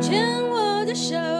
[0.00, 1.39] 牵我的手。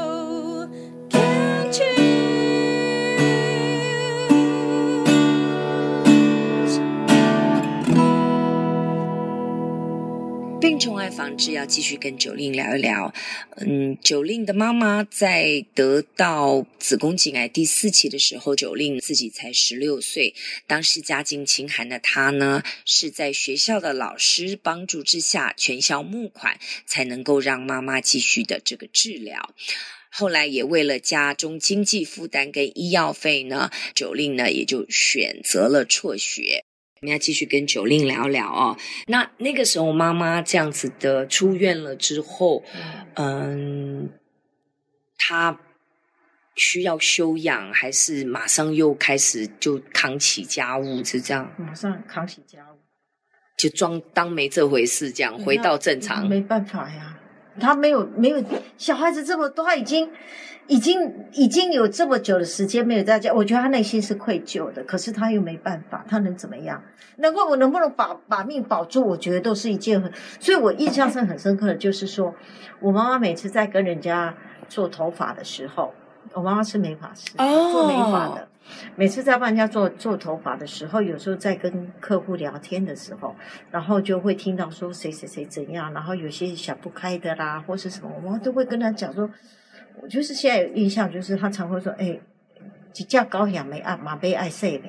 [10.81, 13.13] 宠爱防治要继续跟九令聊一聊。
[13.59, 20.35] 嗯九令的妈妈在得到子宫颈癌第四期的时候九令自己才十六岁，
[20.67, 29.55] 当时家境清寒的她呢，是在学校的老师帮助之下，全校募款才能够让妈妈继续的这个治疗。
[30.09, 36.65] 后来也为了家中经济负担跟医药费呢九令呢也就选择了辍学。
[37.03, 38.77] 我们要继续跟 Jolene 聊聊哦。
[39.07, 42.63] 那那个时候，妈妈这样子的出院了之后，
[43.15, 44.11] 嗯，
[45.17, 45.59] 她
[46.57, 51.51] 需要休养，还是马上又开始就扛起家务，是这样？
[51.57, 52.77] 马上扛起家务，
[53.57, 56.29] 就装当没这回事，这样回到正常。
[56.29, 57.19] 没办法呀，
[57.61, 58.43] 他没有没有
[58.77, 60.11] 小孩子这么多，他已经。
[60.67, 64.85] 已经已经有这么久的时间没有在家，我觉得他内心是愧疚的。
[64.85, 66.81] 可是他又没办法，他能怎么样？
[67.17, 69.05] 能够我能不能把把命保住？
[69.05, 70.13] 我觉得都是一件很……
[70.39, 72.33] 所以我印象是很深刻的，就是说
[72.79, 74.33] 我妈妈每次在跟人家
[74.69, 75.93] 做头发的时候，
[76.35, 78.47] 我妈妈是美发师做美发的。
[78.97, 83.35] 每次在帮人家做做头发的时候，有时候在跟客户聊天的时候，
[83.71, 89.31] 然后就会听到说谁谁谁怎样，然后有些想不开的啦，或是什么，我们都会跟他讲说。
[90.01, 92.19] 我就是现在有印象，就是他常会说：“哎，
[92.93, 94.85] 几架高粱没爱马被爱碎了。”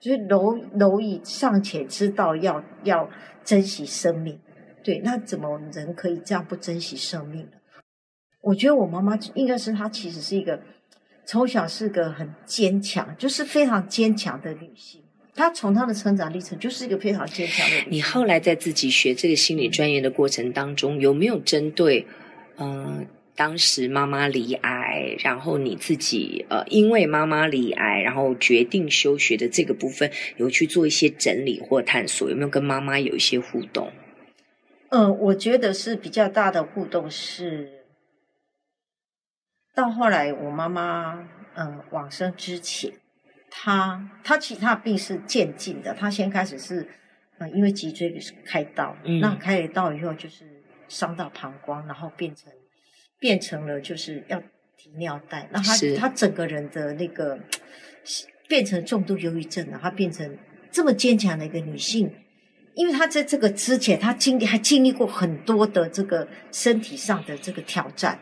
[0.00, 3.10] 就是蝼蝼蚁尚且知道要要
[3.44, 4.40] 珍惜生命，
[4.82, 7.52] 对，那怎么人可以这样不珍惜生命呢？
[8.40, 10.60] 我觉得我妈妈应该是她，其实是一个
[11.24, 15.00] 从小是个很坚强，就是非常坚强的女性。
[15.34, 17.88] 她从她的成长历程就是一个非常坚强的女性。
[17.90, 22.06] 你后来在自己学这个心理专业的过程当中，有没有针对
[22.56, 22.84] 嗯？
[22.84, 33.90] 呃当时妈妈离癌，然后你自己呃，因为妈妈离癌，然后决定休学的这个部分，有去做一些整理或探索，有没有跟妈妈有一些互动？
[34.90, 37.81] 嗯，我觉得是比较大的互动是，
[39.74, 42.92] 到后来我妈妈嗯往生之前，
[43.50, 46.88] 她她其他病是渐进的，她先开始是
[47.38, 52.52] 嗯因为脊椎开刀，嗯，那开了刀以后就是伤到膀胱，然后变成。
[53.18, 54.42] 变成了就是要
[54.76, 57.38] 提尿袋，那她她整个人的那个
[58.48, 60.36] 变成重度忧郁症了，她变成
[60.72, 62.12] 这么坚强的一个女性，
[62.74, 68.18] 因为她在这个之前，她经历还经历过很多的这个身体上的这个挑战，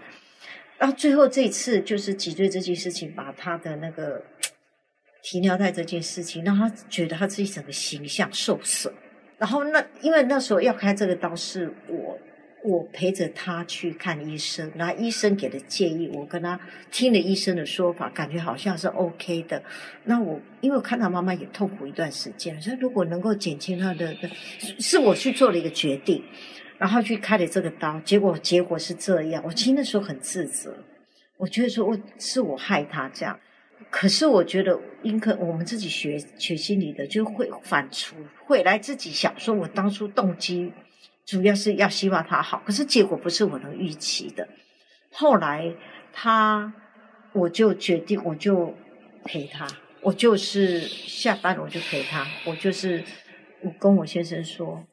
[0.81, 4.21] 然后最后这一次就是脊椎这件事情，把他的那个
[5.23, 8.93] 提尿袋这件事情，让他觉得他自己整个形象受损，
[9.39, 12.19] 然后那因为那时候要开这个刀是我。
[12.63, 16.61] 我陪着他去看医生，那医生给的建议，我跟他
[16.91, 19.63] 听了医生的说法，感觉好像是 OK 的。
[20.05, 24.15] 那我因为我看到妈妈也痛苦一段时间，所以如果能够减轻他的，
[24.79, 26.23] 是我去做了一个决定，
[26.81, 29.43] 然后去开了这个刀，结果结果是这样。
[29.45, 30.75] 我听的时候很自责，
[31.37, 33.39] 我觉得说我是我害他这样，
[33.91, 38.15] 可是我觉得应该我们自己学学心理的，就会反刍，
[38.47, 40.73] 会来自己想说，我当初动机。
[41.27, 44.49] 主要是要希望他好，可是结果不是我能预期的。
[45.13, 45.73] 后来
[46.13, 46.73] 他，
[47.33, 48.75] 我就决定，我就
[49.23, 49.65] 陪他，
[50.01, 53.05] 我就是下班我就陪他，我就是
[53.61, 54.85] 我跟我先生说，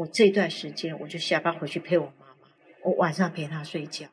[0.00, 2.48] 我这段时间我就下班回去陪我妈妈，
[2.82, 4.06] 我晚上陪她睡觉，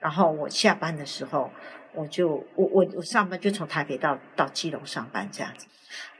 [0.00, 1.50] 然后我下班的时候，
[1.92, 5.66] 我就我我我上班就从台北到到基隆上班这样子，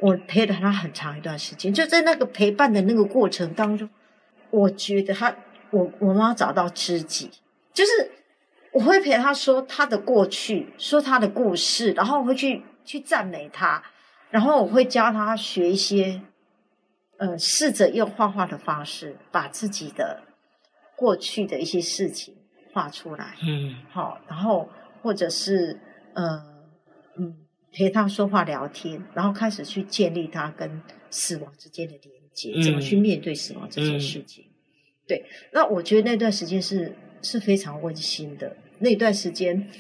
[0.00, 3.88] 我陪了她很长一段时间，就在那个陪伴的那个过程当中。
[4.50, 5.34] 我觉得她，
[5.70, 7.30] 我我妈找到知己，
[7.72, 8.10] 就是
[8.72, 13.82] 我会陪她说她的过去，说她的故事，然后我会去去赞美她，
[14.30, 16.20] 然后我会教她学一些，
[17.18, 20.22] 呃，试着用画画的方式把自己的
[20.94, 22.34] 过去的一些事情
[22.72, 24.68] 画出来，嗯，好，然后
[25.02, 25.78] 或者是
[26.14, 26.42] 呃，
[27.18, 27.36] 嗯，
[27.72, 32.62] 陪他说话聊天，然后开始去建立他跟死亡之间的连接。
[32.62, 34.44] 怎么去面对死亡这件事情？
[35.06, 38.56] 对，那我觉得那段时间是是非常温馨的。
[38.78, 39.70] 那段时间，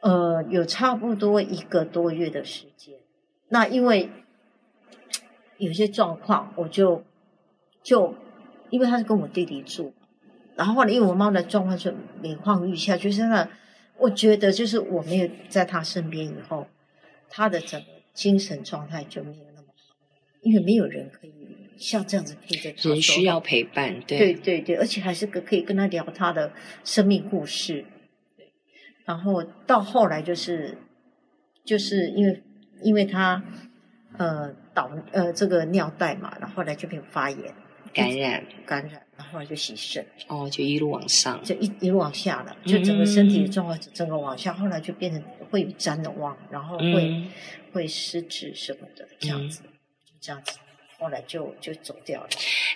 [0.00, 2.96] 呃，有差不多一个多月的时间。
[3.48, 4.10] 那因为
[5.60, 7.04] 有些状况，我就
[7.82, 8.14] 就
[8.70, 9.92] 因为他是跟我弟弟住，
[10.56, 13.48] 然后后来因为我妈妈的状况就每况愈下，就是那
[13.98, 16.66] 我觉得就是我没有在他身边以后，
[17.28, 19.94] 他的整个精神状态就没有那么好。
[20.42, 21.32] 因为没有人可以
[21.76, 26.52] 像这样子陪着他，人需要陪伴，对对对对，而且还是个可以跟他聊他的
[26.82, 27.84] 生命故事。
[29.04, 30.78] 然后到后来就是，
[31.64, 32.42] 就是因为
[32.82, 33.42] 因为他
[34.16, 37.54] 呃导呃这个尿袋嘛，然后后来就变发炎
[37.92, 38.44] 感染。
[38.66, 45.20] 感染，然后后来就洗肾哦，就一路往上，就一一路往下了，就整个身体的状况整个往下，嗯、后来就变成
[45.50, 47.28] 会有谵妄，然后会、嗯、
[47.72, 49.70] 会失智什么的这样子，嗯、
[50.04, 50.58] 就这样子。
[51.00, 52.28] 后来就就走掉了。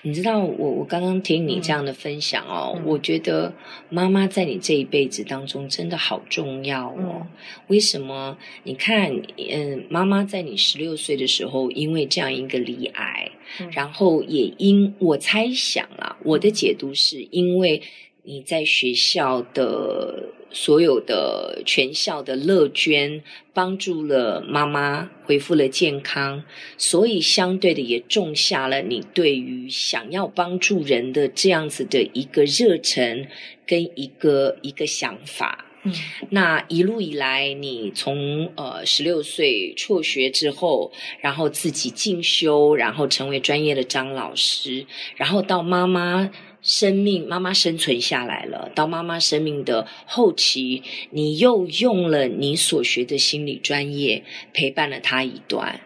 [0.02, 3.52] 你知道我我刚刚听你这样的分享哦，嗯、我觉得
[3.90, 6.96] 妈妈在你这一辈子当中真的好重要哦。
[6.98, 7.26] 嗯、
[7.68, 8.36] 为什么？
[8.62, 13.30] 你看，嗯，妈妈在你十六岁的时候，因为这样一个罹癌，
[13.60, 17.82] 嗯、然后也因我猜想啊，我的解读是因为
[18.24, 20.30] 你在学校的。
[20.56, 26.44] 所有的全校的乐捐帮助了妈妈恢复了健康，
[26.78, 33.26] 所以相对的也种下了你对于想要帮助人的这样子的一个热忱
[33.66, 35.64] 跟一个一个想法。
[35.82, 35.92] 嗯，
[36.30, 44.86] 那一路以来，你从呃十六岁辍学之后，然后自己进修，然后成为专业的张老师，
[45.16, 46.30] 然后到妈妈。
[46.64, 48.72] 生命，妈妈生存下来了。
[48.74, 54.24] 到妈妈生命的后期，你又用了你所学的心理专业
[54.54, 55.80] 陪伴了她一段。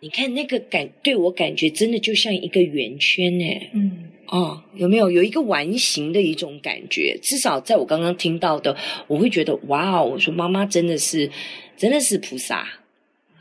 [0.00, 3.70] 你看那个感，对我感觉真的就像一个圆圈诶。
[3.72, 7.18] 嗯，哦，有没有有一个完形的一种感觉？
[7.22, 8.76] 至少在我刚刚听到的，
[9.06, 10.04] 我会觉得哇哦！
[10.04, 11.30] 我说妈妈真的是，
[11.76, 12.66] 真的是菩萨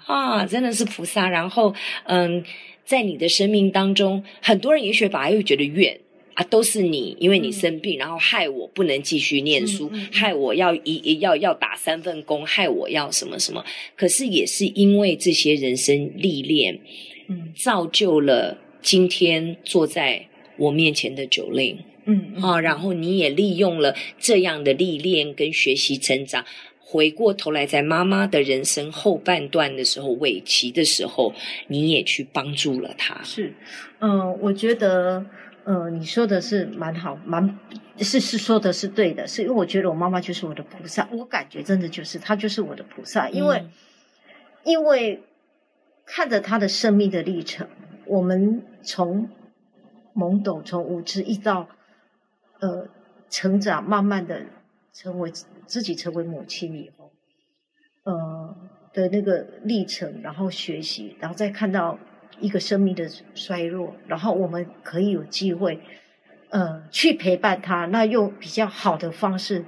[0.05, 1.29] 啊，真的是菩萨。
[1.29, 1.73] 然后，
[2.03, 2.43] 嗯，
[2.83, 5.99] 在你的生命当中，很多人也许把它又觉得怨。
[6.39, 13.61] 啊，都是你，因为你生病，嗯、然后害我不能继续念书，嗯嗯、害我要一要要打三份工，害我要什么什么。
[13.97, 16.79] 可是也是因为这些人生历练，
[17.27, 26.45] 嗯，造就了今天坐在我面前的九令，嗯，嗯啊，然后你也利用了这样的历练跟学习成长，
[26.79, 31.33] 回过头来在妈妈的人生后半段的时候，尾期的时候，
[31.67, 33.21] 你也去帮助了她。
[33.25, 33.53] 是，
[33.99, 35.25] 嗯、呃，我觉得。
[35.69, 37.59] 嗯、呃，你说的是蛮好，蛮
[37.99, 43.69] 是是说的是对的，是因为我觉得我妈妈就是我的菩萨，我感觉真的就是她就是我的菩萨，因为、嗯、
[44.63, 45.21] 因为
[46.07, 47.67] 看着她的生命的历程，
[48.05, 49.29] 我们从
[50.15, 51.69] 懵懂、从无知一直到
[52.61, 52.87] 呃
[53.29, 54.41] 成长，慢慢的
[54.91, 55.31] 成为
[55.67, 57.11] 自己成为母亲以后，
[58.05, 58.57] 呃
[58.91, 61.99] 的那个历程，然后学习，然后再看到。
[62.41, 65.79] 一个生命的衰弱，然后我们可以有机会，
[66.49, 69.65] 呃，去陪伴他，那用比较好的方式，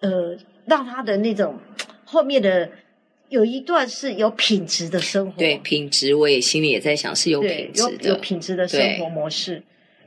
[0.00, 0.36] 呃，
[0.66, 1.58] 让他的那种
[2.04, 2.70] 后面的
[3.28, 5.38] 有一段是有品质的生活。
[5.38, 9.62] 对，品质我也心里也在想是有品质的，有有品质的生活模式。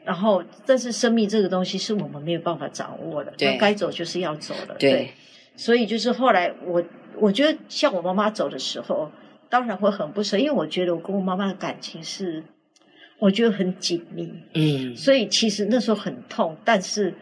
[0.05, 4.75] 然后，但是生命这个东西是我们没有办法掌握的，对，该走就是要走的。
[4.75, 5.09] 对，对，
[5.55, 6.83] 所以就是后来我
[7.17, 9.11] 我觉得像我妈妈走的时候。
[9.49, 12.43] 当然会很不舍，因为我觉得我跟我妈妈的感情是，
[13.17, 17.13] 我觉得很紧密，嗯，所以其实那时候很痛，但是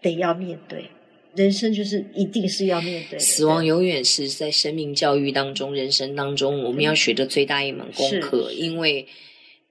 [0.00, 0.90] 得要面对，
[1.34, 9.06] 人生就是一定是要面对，死亡永远是在生命教育当中、人生当中我们要学的最大一门功课，因为。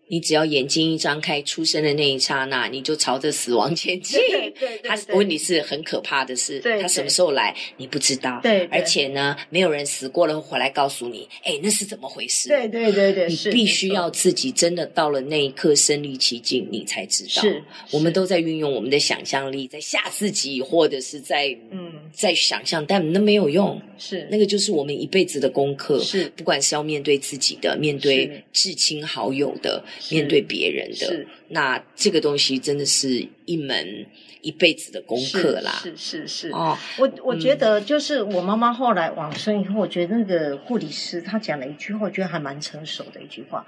[0.08, 4.20] 你只要眼睛一张开，出生的那一刹那，你就朝着死亡前进。
[4.20, 8.40] 对对，他问题是很可怕的是，他什么时候来你不知道。
[8.44, 12.50] 对，而且呢，没有人死过了回来告诉你，哎，那是怎么回事？
[12.50, 17.42] 对对对对，你必须要自己真的到了那一刻身临其境，你才知道。
[17.42, 23.82] 是，我们都在运用我们的想象力，在吓自己，或者是在嗯，在想象，但那没有用。
[23.98, 26.00] 是，那个就是我们一辈子的功课。
[26.00, 29.84] 是，不管是要面对自己的，面对至亲好友的。
[30.12, 34.06] 面对别人的，是那这个东西真的是一门
[34.42, 35.72] 一辈子的功课啦。
[35.82, 43.66] 是是是，是哦，我我觉得就是我妈妈后来往生以后，我觉得那个护理师他讲了一句话，我觉得还蛮成熟的一句话。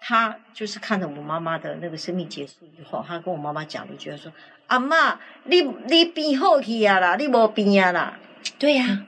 [0.00, 4.30] 他就是看着我妈妈的那个生命结束以后，他跟我妈妈讲了一句话说
[4.68, 8.18] ：“阿妈，你你病好去啊啦，你没病啊啦。”
[8.58, 9.06] 对呀、啊。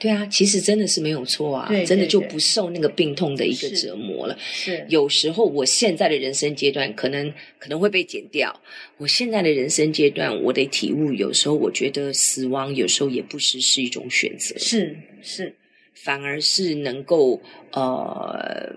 [0.00, 4.36] 对啊，其实真的是没有错啊，真的就不受那个病痛的一个折磨了。
[4.40, 8.58] 是，是有时候我现在的人生阶段可能可能会被剪掉。
[8.96, 15.54] 我现在的人生阶段，我的体悟有时候我觉得死亡有时候也不失是一种选择，是是，
[15.94, 17.40] 反而是能够
[17.72, 18.74] 呃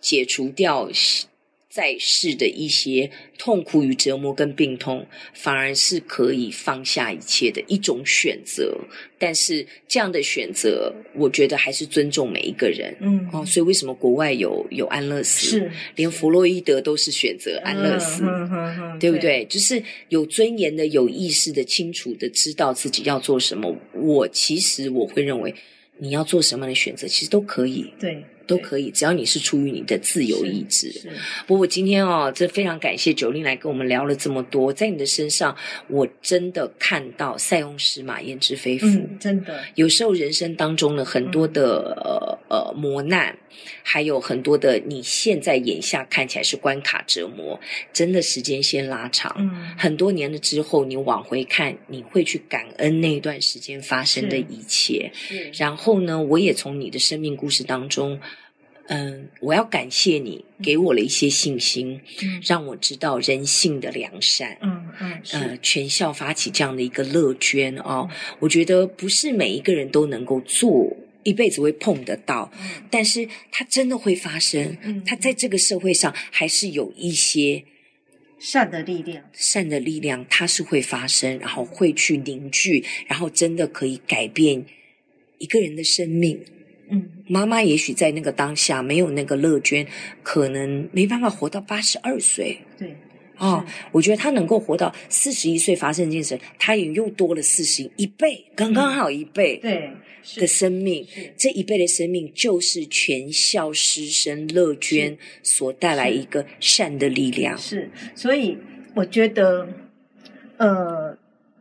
[0.00, 0.90] 解除掉。
[1.76, 8.74] 在世的一些痛苦与折磨跟病痛，反而是可以放下一切的一种选择。
[9.18, 12.96] 但是这样的选择，我觉得还是尊重每一个人。
[13.00, 15.50] 嗯，哦，所以为什么国外有有安乐死？
[15.50, 19.44] 是，连弗洛伊德都是选择安乐死，嗯嗯嗯、对不对？
[19.44, 23.76] 对，就是有尊严的、有意识的、清楚的知道自己要做什么。
[23.92, 25.54] 我其实我会认为，
[25.98, 27.92] 你要做什么样的选择，其实都可以。
[28.00, 28.24] 对。
[28.46, 30.90] 都可以，只要你是出于你的自由意志。
[30.92, 31.10] 是，
[31.46, 35.56] 不过今天哦，这非常感谢 Jolin 来跟我们聊了这么多，在你的身上，
[35.88, 38.86] 我真的看到塞翁失马焉知非福。
[38.86, 39.60] 嗯，真的。
[39.74, 41.96] 有时候人生当中呢，很多的、
[42.48, 43.36] 嗯、呃呃磨难，
[43.82, 47.58] 还有很多的你现在眼下看起来是关卡折磨，
[47.92, 55.10] 真的时间先拉长，嗯，很多年了之后，你往回看，你会去感恩那一段时间发生的一切。
[55.12, 55.50] 是。
[55.54, 58.20] 然后呢，我也从你的生命故事当中。
[58.88, 64.56] 嗯，我要感谢你给我了一些信心，嗯、让我知道人性的良善。
[64.60, 74.76] 嗯嗯，呃，全校发起这样的一个乐捐哦，嗯、我觉得不是每一个人都能够做，一辈子会碰得到，嗯、但是它真的会发生。
[74.82, 77.64] 嗯，它在这个社会上还是有一些
[78.38, 84.64] 善的力量，善的力量它是会发生，然后会去凝聚，然后真的可以改变
[85.38, 86.40] 一个人的生命。
[87.26, 89.86] 嗯，妈妈也许在那个当下没有那个乐捐，
[90.22, 92.58] 可能没办法活到八十二岁。
[92.78, 92.96] 对，
[93.38, 99.58] 哦，我觉得他能够活到四十一岁发生精神，他，也又多了四十一倍，刚刚好一倍。
[99.58, 99.90] 对，
[100.36, 101.06] 的生命，
[101.36, 107.56] 这一辈的生命就是全校师生乐捐所带来一个善的力量。
[107.56, 108.58] 是，所以
[108.94, 109.68] 我觉得，
[110.56, 110.95] 呃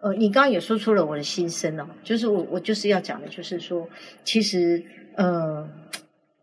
[0.06, 3.90] 呃，你刚刚也说出了我的心声哦，就是我我就是要讲的，就是说，
[4.24, 4.84] 其实。
[5.18, 5.66] 呃，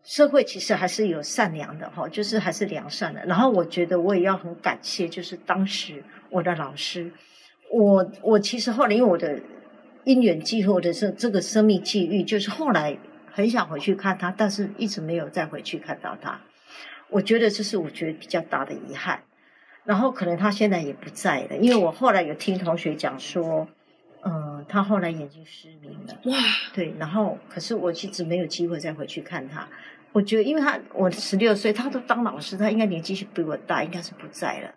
[0.03, 3.23] 社会其实还是有善良的哈，就是还是良善的。
[3.27, 7.11] 然后我觉得我也要很感谢，就是当时我的老师，
[7.71, 9.39] 我我其实后来因为我的
[10.05, 12.97] 因缘际会的这这个生命际遇，就是后来
[13.31, 16.41] 很想回去看他，但是一直没有再回去看到他。
[17.11, 19.21] 我觉得这是我觉得比较大的遗憾。
[19.85, 23.67] 然后可能他现在也不在了，因为我后来有听同学讲说。
[24.25, 26.17] 嗯，他后来眼睛失明了。
[26.23, 26.37] 哇，
[26.73, 29.67] 对，然后可是我一直没有机会再回去看他。
[30.13, 34.73] 我觉得，因为他我十六岁，他都当老师，他应该年纪是比我大，应该是不在了。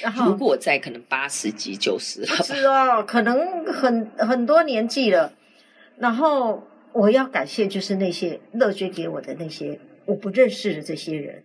[0.00, 2.26] 然后如果在，可能八十几、九十了。
[2.44, 5.32] 是哦，可能很很多年纪了。
[5.98, 11.42] 然后我要感谢，就是那些乐捐给我的那些我不认识的这些人，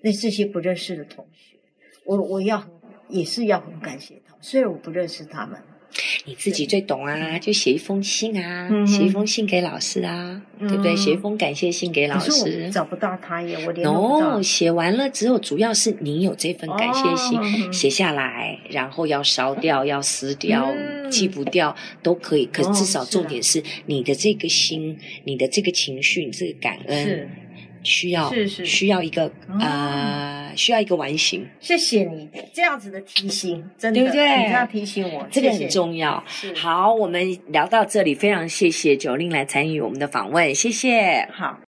[0.00, 1.58] 那这些不认识的同学，
[2.04, 2.62] 我我要
[3.08, 5.58] 也是要很感谢他们，虽然我不认识他们。
[6.24, 10.96] 你自己最懂啊，就写一封信啊，嗯、写一封信给老师啊，嗯、对不对？
[10.96, 12.70] 写一封感谢信给老师。
[12.70, 14.40] 找不到他耶，我联络不到。
[14.40, 22.46] 写完了之后，主要是你有这份感谢信、哦、写下来，然后要烧掉、要撕掉、嗯、寄不掉都可以。
[22.46, 27.04] 可至少重点是你的这个心、哦、你的这个情绪、这个感恩。
[27.04, 27.28] 是。
[27.84, 28.32] 需要
[28.64, 31.48] 需要一个、啊、呃需要一个完形。
[31.60, 34.36] 谢谢你这样子的提醒，真的对不对？
[34.38, 36.22] 你这样提醒我，这个很重要。
[36.26, 41.28] 是好，我们聊到这里，非常谢谢 Jolin 来参与我们的访问，谢谢。
[41.32, 41.71] 好。